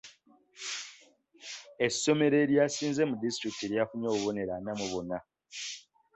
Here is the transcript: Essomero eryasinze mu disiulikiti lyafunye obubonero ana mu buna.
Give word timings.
Essomero 1.85 2.35
eryasinze 2.43 3.01
mu 3.09 3.15
disiulikiti 3.21 3.65
lyafunye 3.71 4.07
obubonero 4.09 4.51
ana 4.57 4.71
mu 4.79 4.85
buna. 4.91 5.17